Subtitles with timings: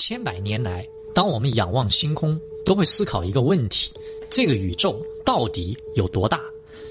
[0.00, 3.92] 千百年来，当我们仰望星空，都会思考一个问题：
[4.30, 6.40] 这个宇宙到底有多大？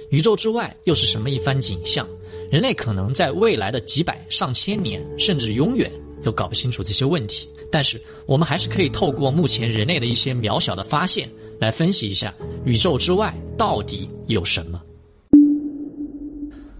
[0.09, 2.07] 宇宙之外又是什么一番景象？
[2.51, 5.91] 人类可能在未来的几百上千年，甚至永远
[6.21, 7.49] 都搞不清楚这些问题。
[7.71, 11.27] 但是，我们还是可以透过目前人类的一些渺小的发现，
[11.59, 12.31] 来分析一下
[12.63, 14.79] 宇宙之外到底有什么。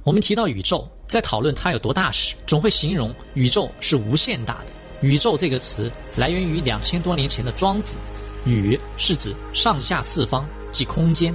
[0.03, 4.78] 我们提到宇宙，在讨论它有多大时，总会形容宇宙是无限大的。
[5.01, 7.97] 宇宙这个词来源于两千多年前的庄子。
[8.45, 11.33] 宇是指上下四方，即空间；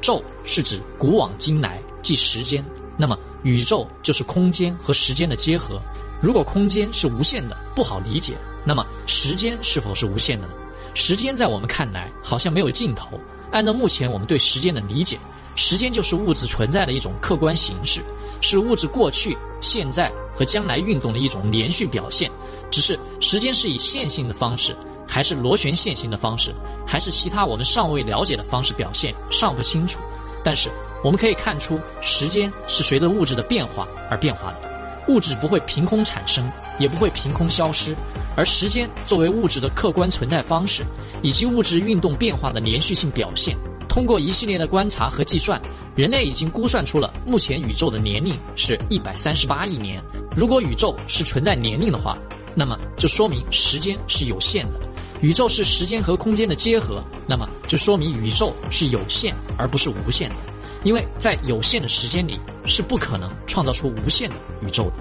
[0.00, 2.64] 宙是指古往今来，即时间。
[2.96, 5.80] 那么，宇宙就是空间和时间的结合。
[6.20, 10.54] 如果空间是无限的，不好理解，那么时间是否是无限的呢？
[10.94, 13.20] 时间在我们看来好像没有尽头。
[13.52, 15.18] 按照目前我们对时间的理解，
[15.56, 18.00] 时间就是物质存在的一种客观形式，
[18.40, 22.30] 是物质过去、现在和将来运动的一种连续表现。
[22.70, 26.54] 只是时间是以线性的方式，还是螺旋线性的方式，
[26.86, 29.98] 还是其他我们尚未了解的方式表现，尚不清楚。
[30.44, 30.70] 但是
[31.02, 34.76] 我们可以看出，时间是随着物质的变化而变化的。
[35.08, 37.94] 物质不会凭空产生，也不会凭空消失，
[38.36, 40.84] 而时间作为物质的客观存在方式，
[41.22, 43.56] 以及物质运动变化的连续性表现。
[43.88, 45.60] 通过一系列的观察和计算，
[45.96, 49.98] 人类已经估算出了目前宇宙的年龄是一百三十八亿年。
[50.36, 52.18] 如果宇宙是存在年龄的话，
[52.54, 54.80] 那么就说明时间是有限的。
[55.22, 60.36] 宇宙是时间和空间的结合，那么就说明宇宙是有限而不是无限的。
[60.84, 64.96] 因为在有限的时间里是不可能创造出无限的宇宙的，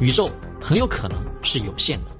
[0.00, 0.28] 宇宙
[0.60, 2.10] 很有可能是有限的。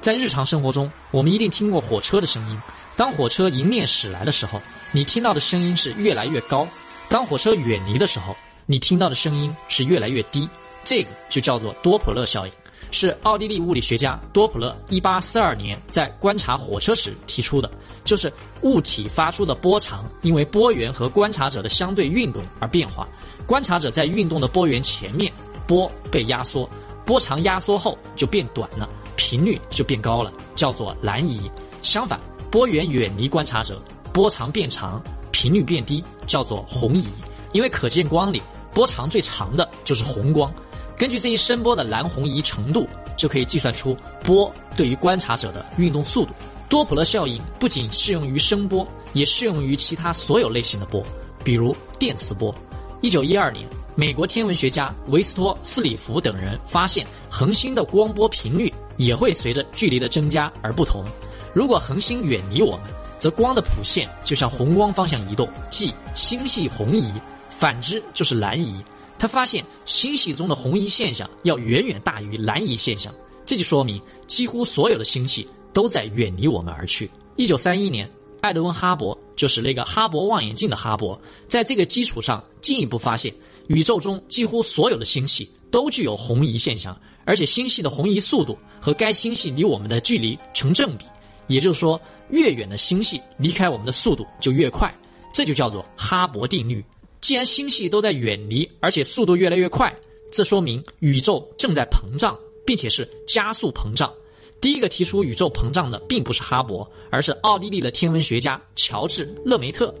[0.00, 2.58] 在日常生活中，我们一定听过火车的声音。
[2.96, 4.60] 当火车迎面驶来的时候，
[4.94, 6.64] 你听到的声音是越来越高；
[7.08, 10.48] 当火车远离的时候，你听到的声音是越来越低。
[10.84, 12.52] 这个就叫做多普勒效应，
[12.92, 17.68] 是奥地利物理学家多普勒1842年在观察火车时提出的。
[18.04, 23.08] 就是物体发出的波长，因为波源和观察者的相对运动而变化。
[23.48, 25.32] 观察者在运动的波源前面，
[25.66, 26.70] 波被压缩，
[27.04, 31.50] 波长压缩后就变短了，频率就变高了，叫做蓝移。
[31.82, 32.20] 相反。
[32.48, 33.82] 波源远离观察者，
[34.14, 35.02] 波长变长，
[35.32, 37.04] 频率变低，叫做红移。
[37.52, 38.40] 因为可见光里
[38.72, 40.54] 波长最长的就是红光。
[40.96, 46.32] 根据这一声波的蓝红移程度，就可以计算出波对于观察者的运动速度。
[46.68, 51.02] 多普勒效应不仅适用于声波，也适用于其他所有类型的波，
[51.42, 52.54] 比如电磁波。
[53.00, 61.04] 一九一二年，美国天文学家维斯托斯里弗等人发现，恒星的光波频率也会随着距离的增加而不同。
[61.52, 62.82] 如果恒星远离我们，
[63.18, 67.12] 则光的谱线就向红光方向移动，即星系红移；
[67.48, 68.82] 反之就是蓝移。
[69.18, 73.14] 他发现星系中的红移现象要远远大于蓝移现象，
[73.46, 77.10] 这就说明几乎所有的星系都在远离我们而去。
[77.36, 78.10] 一九三一年，
[78.40, 83.32] 爱德温·哈勃就是那个哈勃望远镜的哈勃，在这个基础上进一步发现，
[83.68, 86.94] 宇宙中几乎所有的星系都具有红移现象，
[87.24, 91.04] 而且星系的红移速度和该星系离我们的距离成正比。
[91.46, 94.92] 也就是说，越远的星系离开我们的速度就越快，
[95.32, 96.84] 这就叫做哈勃定律。
[97.20, 99.94] 既然星系都在远离，而且速度越来越快，
[100.30, 104.12] 这说明宇宙正在膨胀，并且是加速膨胀。
[104.60, 109.94] 第一个提出宇宙膨胀的并不是哈勃，而是奥地利的天文学家乔治·勒梅特。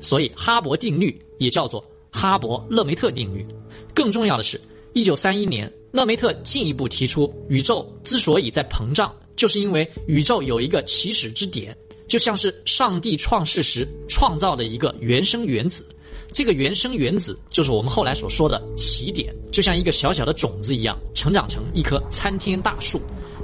[0.00, 3.46] 所以，哈勃定律也叫做哈勃勒梅特定律。
[3.94, 4.60] 更重要的是，
[4.94, 9.14] 一九三一年，勒梅特进一步提出，宇宙之所以在膨胀。
[9.40, 11.74] 就是因为宇宙有一个起始之点，
[12.06, 15.82] 就像是上帝创世时创造的一个原生原子，
[16.30, 23.00] 这个原生原子就是我们后来所说的起点，就像一个小小的种子一样，成长成一棵参天大树。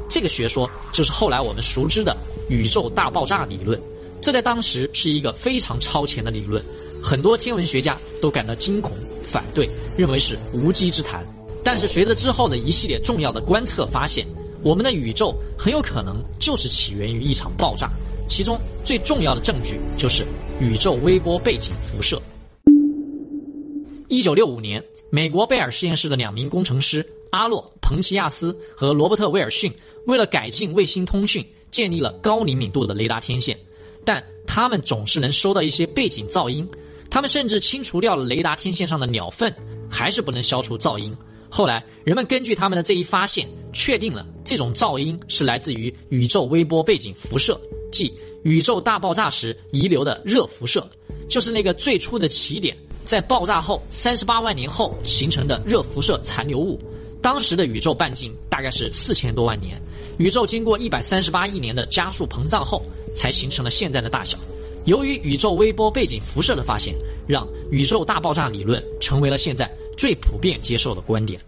[0.06, 2.14] 这个学说就是后来我们熟知的
[2.50, 3.80] 宇宙大爆炸理论。
[4.20, 6.62] 这在当时是一个非常超前的理论，
[7.02, 8.92] 很多天文学家都感到惊恐，
[9.24, 11.26] 反对，认为是无稽之谈。
[11.64, 14.26] 但是随着之后的一系列重要的观测发现。
[14.66, 17.88] 我们的宇宙很有可能就是起源于一场爆炸，
[18.26, 20.26] 其中最重要的证据就是
[20.60, 22.20] 宇宙微波背景辐射。
[24.08, 29.72] 一九六五年，美国贝尔实验室的两名工程师阿洛·彭齐亚斯和罗伯特·威尔逊，
[30.06, 33.56] 为了改进卫星通讯，建立了高灵敏度的雷达天线，
[34.04, 36.68] 但他们总是能收到一些背景噪音。
[37.08, 39.54] 他们甚至清除掉了雷达天线上的鸟粪，
[39.88, 41.16] 还是不能消除噪音。
[41.48, 47.58] 后来，人们根据他们的这一发现，确定了这种噪音是来自于宇宙微波背景辐射，
[47.90, 48.12] 即
[48.42, 50.88] 宇宙大爆炸时遗留的热辐射，
[51.28, 56.80] 就是那个最初的起点，在爆炸后三十八万年后形成的热辐射残留物。
[57.22, 59.80] 当时的宇宙半径大概是四千多万年，
[60.18, 62.82] 宇宙经过一百三十八亿年的加速膨胀后，
[63.12, 64.38] 才形成了现在的大小。
[64.84, 66.94] 由于宇宙微波背景辐射的发现，
[67.26, 71.40] 让宇宙大爆炸理论成为了现在最普遍接受的观点。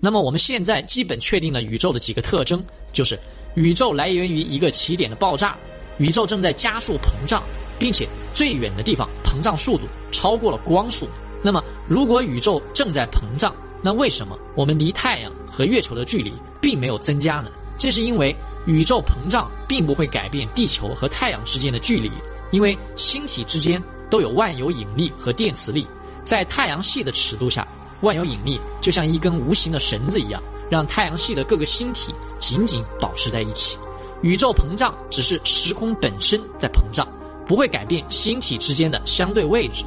[0.00, 2.62] 那么我们现在基本确定了宇宙的几个特征，
[2.92, 3.18] 就是
[3.54, 5.56] 宇宙来源于一个起点的爆炸，
[5.98, 7.42] 宇宙正在加速膨胀，
[7.78, 11.06] 并且最远的地方膨胀速度超过了光速。
[11.40, 17.50] 那么如果宇宙正在膨胀，那为什么我们离太阳和月球的距离并没有增加呢？
[17.78, 18.34] 这是因为
[18.66, 22.10] 宇宙膨胀并不会改变地球和太阳之间的距离，
[22.50, 23.80] 因为星体之间
[24.10, 25.86] 都有万有引力和电磁力。
[26.24, 27.66] 在太阳系的尺度下，
[28.00, 33.76] 万有引力就像一根无形的绳子一样，让太阳系的各个星体紧紧保持在一起。
[34.22, 37.06] 宇宙膨胀只是时空本身在膨胀，
[37.46, 39.84] 不会改变星体之间的相对位置。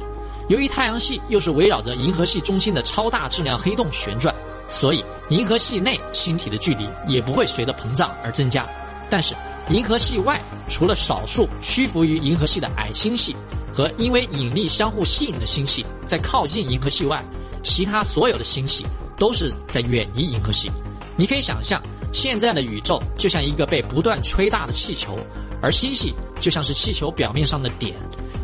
[0.48, 4.34] 由于太阳系又是围绕着银河系中心的超大质量黑洞旋转，
[4.68, 8.68] 所以银河系内星体的距离也不会随着膨胀而增加。
[9.08, 9.34] 但是
[9.70, 13.34] 银河系外，除了少数屈服于银河系的矮星系
[13.76, 17.22] 和因为引力相互吸引的星系在靠近银河系外，
[17.62, 18.86] 其他所有的星系
[19.18, 20.70] 都是在远离银河系。
[21.14, 25.14] 你可以想象，现在的宇宙就像一个被不断吹大的气球，
[25.60, 27.94] 而星系就像是气球表面上的点，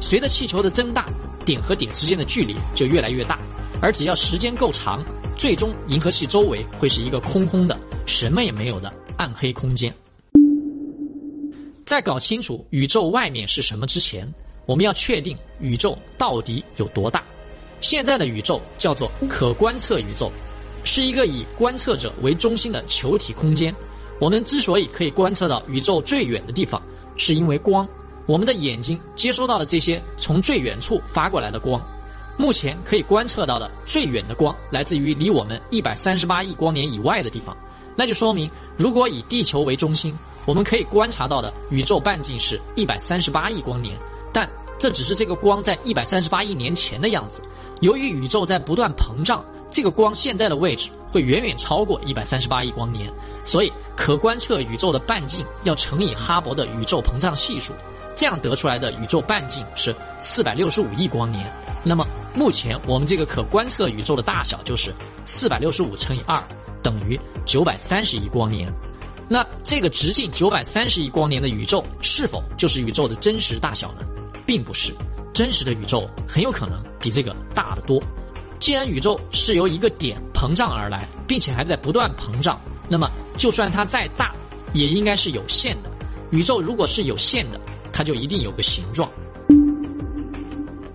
[0.03, 1.09] 随着气球的增大。
[1.47, 3.37] 点和点之间的距离就越来越大，
[3.81, 5.05] 而只要时间够长，
[5.37, 7.77] 最终银河系周围会是一个空空的、
[8.07, 9.93] 什么也没有的暗黑空间。
[11.85, 14.33] 在搞清楚宇宙外面是什么之前，
[14.67, 17.23] 我们要确定宇宙到底有多大。
[17.81, 20.31] 现在的宇宙叫做可观测宇宙，
[20.85, 23.75] 是一个以观测者为中心的球体空间。
[24.21, 26.81] 我们之所以可以观测到宇宙最远的地方，
[27.17, 27.87] 是因为光。
[28.25, 31.85] 我们的眼睛接收到了这些从最远处发过来的光，
[32.37, 37.57] 目前可以观测到的最远的光来自于离我们一百三十八亿光年以外的地方，
[37.97, 40.17] 那就说明，如果以地球为中心，
[40.47, 43.99] 我们可以观察到的宇宙半径是一百三十八亿光年，
[44.33, 44.49] 但
[44.79, 47.43] 这只是这个光在一百三十八亿年前的样子。
[47.81, 53.13] 由于宇宙在不断膨胀，这个光现在的位置会远远超过一百三十八亿光年，
[53.45, 57.73] 所以可观测宇宙的半径要乘以哈勃的宇宙膨胀系数。
[58.15, 61.51] 这样得出来的宇宙半径是四百六十五亿光年。
[61.83, 64.93] 那么目前我们这个可观测宇宙的大小就是
[65.25, 66.43] 四百六十五乘以二
[66.83, 68.73] 等于九百三十亿光年。
[69.29, 74.05] 那这个直径九百三十亿光年的宇宙是否就是宇宙的真实大小呢？
[74.47, 74.93] 并不是，
[75.33, 78.03] 真实的宇宙很有可能比这个大得多。
[78.59, 84.33] 既然宇宙是由一个点膨胀而来，并且还在不断膨胀，那么就算它再大，
[84.73, 85.91] 也应该是有限的。
[86.31, 87.61] 宇宙如果是有限的，
[87.93, 89.11] 它就一定有个形状。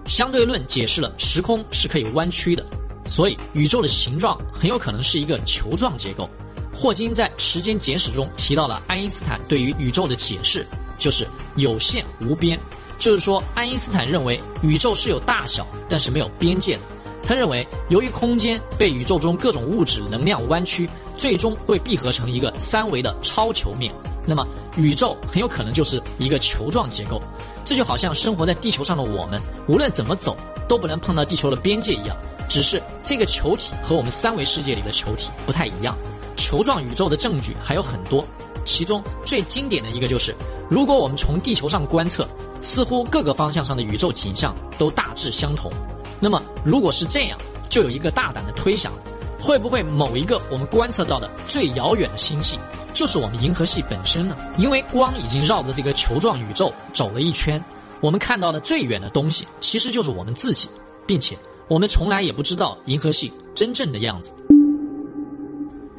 [0.06, 2.66] 相对论解释了时空是可以弯曲的，
[3.06, 6.30] 所以宇宙的形状很有可能是一个球状结构。
[6.74, 10.66] 霍金在《时间简史》中提到了爱因斯坦对于宇宙的解释，
[10.98, 11.28] 就是
[11.58, 12.58] 有限无边。
[12.98, 16.82] 就是说，爱因斯坦认为宇宙是有大小，但是没有边界的。
[17.24, 23.94] 他认为，由于空间被宇宙中各种物质能量弯曲，最终会闭合成一个三维的超球面。
[24.26, 24.48] 那么，
[24.78, 27.22] 宇宙很有可能就是一个球状结构，
[27.66, 30.38] 这就好像生活在地球上的我们，无论怎么走
[30.70, 32.16] 都不能碰到地球的边界一样。
[32.50, 35.98] 只是这个球体和我们三维世界里的球体不太一样。
[36.38, 38.26] 球状宇宙的证据还有很多，
[38.64, 40.34] 其中最经典的一个就是，
[40.70, 42.26] 如果我们从地球上观测，
[42.62, 45.72] 似乎各个方向上的宇宙景象都大致相同。
[46.20, 47.38] 那么，如果是这样，
[47.70, 48.92] 就有一个大胆的推想：
[49.40, 52.58] 会不会某一个我们观测到的最遥远的星系？
[52.94, 57.64] 就是我们银河系本身呢，因为光已经绕着这个球状宇宙走了一圈，
[58.02, 60.68] 我们看到的最远的东西其实就是我们自己，
[61.06, 61.38] 并且
[61.68, 64.32] 我们从来也不知道银河系真正的样子。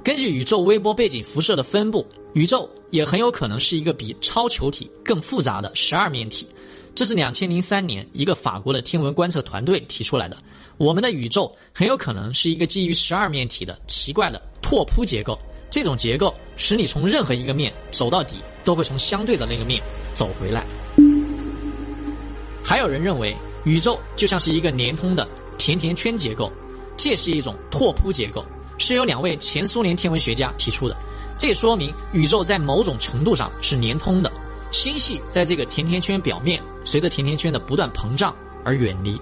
[0.08, 6.48] 根据宇宙微波背景辐射的分布，宇宙也很有可能是一个比超球体更复杂的十二面体。
[6.94, 10.34] 这是两千零三年一个法国的天文观测团队提出来的。
[10.78, 15.38] 我们的宇宙很有可能是一个基于十二面体的奇怪的拓扑结构。
[15.68, 19.78] 这种结构使你从任何一个面走到底，都会从相对的那个面
[20.14, 20.64] 走回来。
[22.64, 23.36] 还有人认为
[23.66, 26.50] 宇宙就像是一个连通的甜甜圈结构，
[26.96, 28.42] 这是一种拓扑结构，
[28.78, 30.96] 是由两位前苏联天文学家提出的。
[31.36, 34.32] 这说明宇宙在某种程度上是连通的，
[34.70, 39.20] 星系在这个甜甜圈表面随着甜甜圈的不断膨胀而远离。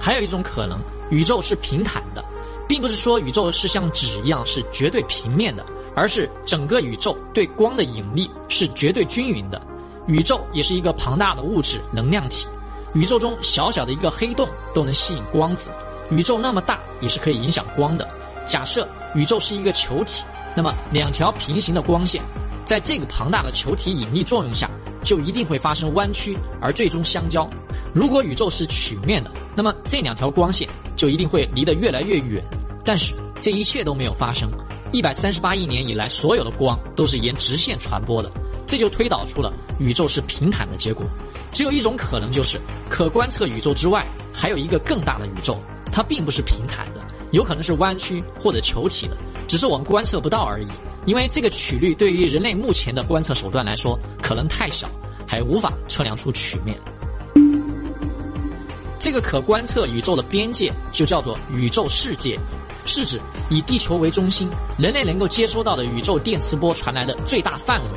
[0.00, 0.80] 还有一种可能，
[1.10, 2.24] 宇宙是平坦的。
[2.68, 9.60] 并不是说宇宙是像纸一样是绝对平面的，而是整个宇宙对光的引力是绝对均匀的。
[10.06, 12.46] 宇宙也是一个庞大的物质能量体，
[12.94, 15.70] 宇宙中小小的一个黑洞都能吸引光子，
[16.10, 18.08] 宇宙那么大也是可以影响光的。
[18.46, 20.22] 假设宇宙是一个球体，
[20.54, 22.22] 那么两条平行的光线，
[22.64, 24.68] 在这个庞大的球体引力作用下，
[25.04, 27.48] 就一定会发生弯曲而最终相交。
[27.94, 32.42] 如果宇宙是曲面的，那么这两条光线就一定会离得越来越远。
[32.84, 34.50] 但是这一切都没有发生。
[34.92, 38.30] 一百三十八亿年以来，所有的光都是沿直线传播的，
[38.66, 41.06] 这就推导出了宇宙是平坦的结果。
[41.52, 45.58] 只有一种可能，就是可观测宇宙之外还有一个更大的宇宙，
[45.92, 50.66] 它并不是平坦的，有可能是弯曲或者球体的，只是我们观测不到而已。
[51.04, 54.88] 因为这个曲率对于人类目前的观测手段来说可能太小，
[55.26, 56.76] 还无法测量出曲面。
[58.98, 62.38] 这个可观测宇宙的边界就叫做宇宙世界。
[62.84, 67.90] 是指以地球为中心，人类能够接收到的宇宙电磁波传来的最大范围，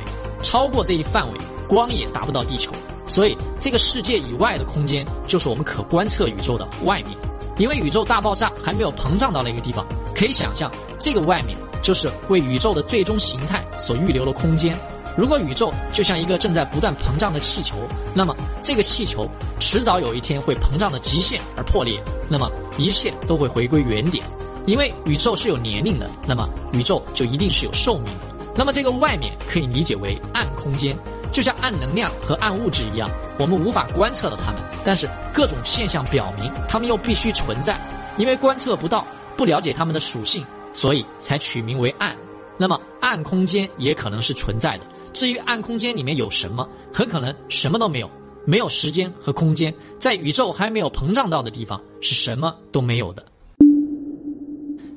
[0.44, 2.70] 超过这一范围，光也达不到地球。
[3.04, 7.18] 所以，这个世界以外的空间就是我们可观测宇宙的外面。
[7.58, 14.76] 因为宇宙大爆炸还没有膨胀到那个地方，可以想象，这个外面就是为宇宙的最终形态所预留的空间。
[15.16, 17.76] 如果宇宙就像一个正在不断膨胀的气球，
[18.14, 19.26] 那么这个气球
[19.58, 21.98] 迟早有一天会膨胀的极限而破裂，
[22.28, 24.22] 那么一切都会回归原点。
[24.66, 28.36] 因为宇宙是有年龄的，那么宇宙就一定是有寿命的。
[28.54, 30.94] 那么这个外面可以理解为暗空间，
[31.32, 37.78] 就像暗能量和暗物质一样，我们无法观测到它们，但是各种现象表明它们又必须存在。
[38.18, 39.06] 因为观测不到，
[39.36, 42.16] 不了解它们的属性，所以才取名为暗。
[42.56, 44.86] 那么暗空间也可能是存在的。
[45.12, 48.10] 至于暗空间里面有什么，很可能什么都没有，
[48.46, 53.24] 没有时间和空间，在宇宙还没有膨胀到的地方是什么都没有的。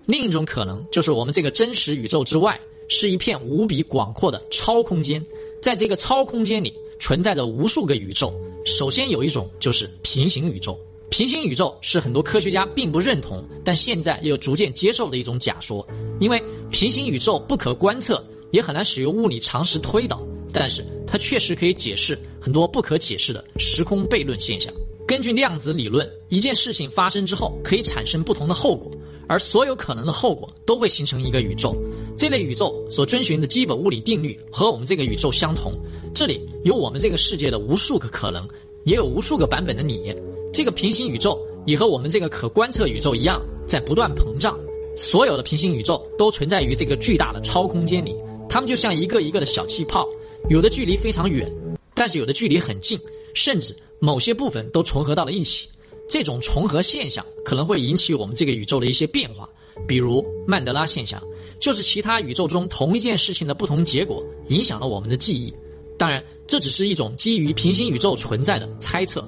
[0.05, 5.23] 另一种可能就是我们这个真实宇宙之外是一片无比广阔的超空间，
[5.61, 8.33] 在这个超空间里存在着无数个宇宙。
[8.65, 10.77] 首先有一种就是平行宇宙，
[11.09, 15.85] 平行宇宙是很多科学家并不认同，但现在又逐渐接受的一种假说。
[16.19, 24.71] 因为平行宇宙不可观测，也很难使用物理常识推导，但是它确实可以解释很多不可解释的时空悖论现象。
[25.07, 28.91] 根据量子理论，一件事情发生之后可以产生不同的后果。
[29.29, 31.75] 而所有可能的后果都会形成一个宇宙，
[32.17, 35.71] 这类宇宙所遵循的基本物理定律和我们这个宇宙相同。
[36.15, 38.49] 这里有我们这个世界的无数个可能，
[38.85, 40.11] 也有无数个版本的你。
[40.51, 44.57] 这个平行宇宙也和我们这个可观测宇宙一样，在不断膨胀。
[44.95, 48.15] 所有的平行宇宙都存在于这个巨大的超空间里，
[48.49, 50.07] 它们就像一个一个的小气泡，
[50.49, 51.47] 有的距离非常远，
[51.93, 52.99] 但是有的距离很近，
[53.35, 55.69] 甚至某些部分都重合到了一起。
[56.09, 59.47] 这种重合现象可能会引起我们这个宇宙的一些变化，
[59.87, 61.21] 比如曼德拉现象，
[61.59, 65.53] 就是其他宇宙中同一件事情的不同结果影响了我们的记忆。
[65.97, 69.23] 当然，这只是一种基于平行宇宙存在的猜测。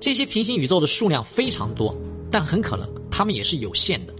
[0.00, 1.94] 这些平行宇宙的数量非常多，
[2.30, 4.14] 但很可能它们也是有限的。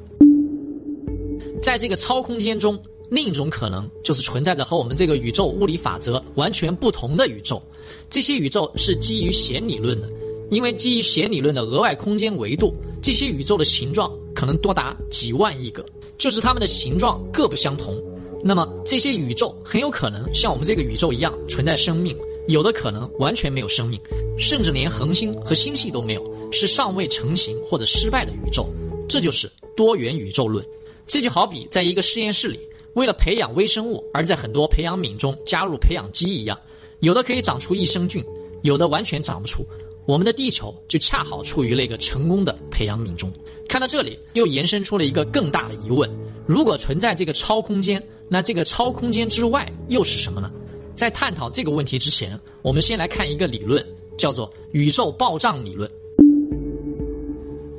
[1.63, 2.79] 在这个超空间中，
[3.11, 7.63] 另一种可能就是存在着和我们这个宇宙物理法则完全不同的宇宙。
[8.11, 10.11] 这些宇宙是基于弦理论的。
[10.51, 15.85] 因为基于弦理论的额外空间维度，这些宇宙的形状可能多达几万亿个，
[16.19, 18.03] 就是它们的形状各不相同。
[18.43, 23.99] 那么这些宇宙很有可能像我们这个宇宙一样存在生命，有的可能完全没有生命，
[24.39, 28.69] 甚至连恒星和星系都没有，是尚未成型或者失败的宇宙。
[29.09, 30.65] 这就是多元宇宙论。
[31.07, 32.59] 这就好比在一个实验室里，
[32.95, 36.59] 为了培养微生物而在很多培养皿中加入培养基一样，
[37.01, 38.23] 有的可以长出益生菌，
[38.63, 39.67] 有的完全长不出。
[40.07, 43.33] 我们的地球就恰好处于那个成功的培养皿中。
[43.69, 46.11] 看到这里，又延伸出了一个更大的疑问：
[46.47, 50.53] 如果存在这个超空间，那这个超空间之外又是什么呢？
[50.95, 53.85] 在探讨这个问题之前，我们先来看一个理论，
[54.17, 55.91] 叫做宇宙暴胀理论。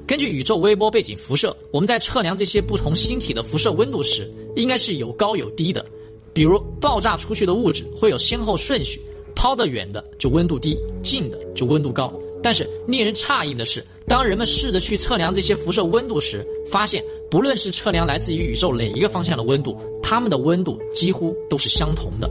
[0.08, 5.86] 根据宇宙微波背景辐射，我们在测量这些不同星体的辐射温度时，应该是有高有低的。
[6.34, 9.00] 比如爆炸出去的物质会有先后顺序。
[9.46, 12.12] 抛得远的就温度低，近的就温度高。
[12.42, 22.28] 但是令人诧异的是，当人们试着去测量这些辐射温度时，发现不论是测量来自于宇宙哪一个方向的温度，它们的温度几乎都是相同的。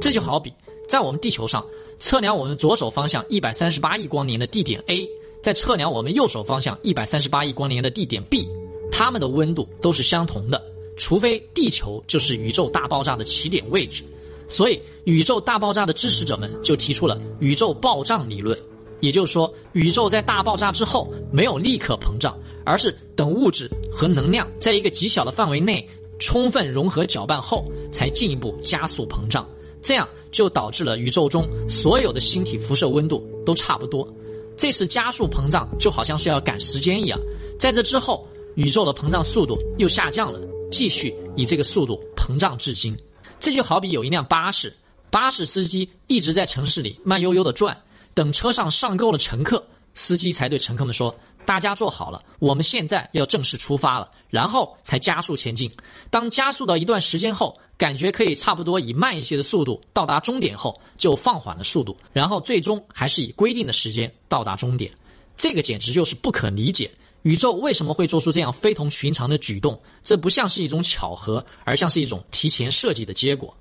[0.00, 0.52] 这就好比
[0.88, 1.64] 在我们地球上
[2.00, 5.08] 测量我们左手方向一百三十八亿光年的地点 A，
[5.44, 8.44] 在测量我们右手方向一百三十八亿光年的地点 B，
[8.90, 10.60] 它们的温度都是相同的，
[10.96, 14.02] 除非地球就是宇宙大爆炸的起点位置。
[14.48, 18.58] 所以，宇宙大爆炸的支持者们就提出了宇宙暴胀理论，
[19.00, 25.88] 也就是说，宇宙在大爆炸之后没有立刻膨胀，而是等物质和能量在一个极小的范围内
[26.18, 29.46] 充分融合搅拌后，才进一步加速膨胀。
[29.82, 34.08] 这样就导致了宇宙中所有的星体辐射温度都差不多。
[34.56, 37.20] 这次加速膨胀就好像是要赶时间一样，
[37.58, 42.96] 在这之后，宇宙的膨胀速度又下降了，继续以这个速度膨胀至今。
[43.38, 44.74] 这就好比有一辆巴士，
[45.10, 47.76] 巴士司机一直在城市里慢悠悠地转，
[48.14, 49.64] 等车上上够了乘客，
[49.94, 51.14] 司机才对乘客们说
[51.44, 55.70] ：“大家坐好了，我们现在要正式出发了。”然后才加速前进。
[56.10, 64.90] 当加速到一段时间后，感觉可以差不多以慢一些的速度到达终点后，就放缓了速度，然后最终还是以规定的时间到达终点。
[65.36, 66.90] 这个简直就是不可理解。
[67.26, 69.76] 宇宙为什么会做出这样非同寻常的举动？
[70.04, 73.52] 这不像是一种巧合，而像是一种提前设计的结果。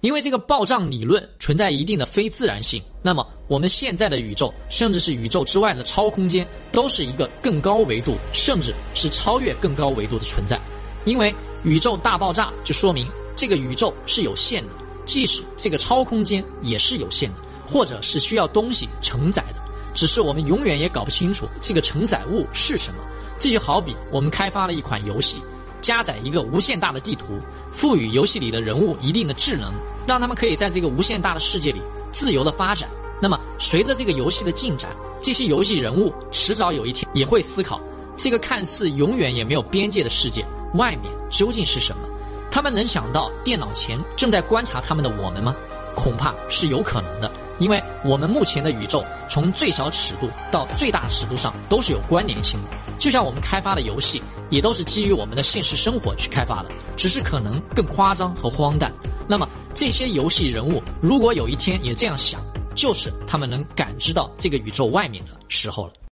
[0.00, 10.60] 因为这个暴胀理论存在一定的非自然性，那么我们现在的宇宙，甚至是宇宙之外的超空间，都是一个更高维度，甚至是超越更高维度的存在。
[11.04, 11.34] 因为
[11.64, 14.70] 宇宙大爆炸，就说明这个宇宙是有限的，
[15.04, 19.61] 即使这个超空间也是有限的，或者是需要东西承载的。
[19.94, 23.00] 只是我们永远也搞不清楚这个承载物是什么。
[23.38, 25.42] 这就好比我们开发了一款游戏，
[25.80, 27.40] 加载一个无限大的地图，
[27.72, 29.72] 赋予游戏里的人物一定的智能，
[30.06, 31.80] 让他们可以在这个无限大的世界里
[32.12, 32.88] 自由的发展。
[33.20, 37.80] 那么，随着这个游戏的进展，这些游戏人物迟早有一天也会思考，
[38.16, 40.44] 这个看似永远也没有边界的世界
[40.74, 42.02] 外面究竟是什么？
[42.50, 45.56] 他们能想到电脑前正在观察他们的我们吗？
[45.96, 47.30] 恐怕是有可能的。
[47.62, 58.92] 因为我们目前的宇宙，从最小尺度到最大尺度上都是有关联性的，就像我们开发的游戏，也都是基于我们的现实生活去开发的，只是可能更夸张和荒诞。
[59.28, 62.40] 那么这些游戏人物，如果有一天也这样想，
[62.74, 65.92] 就是他们能感知到这个宇宙外面的时候了。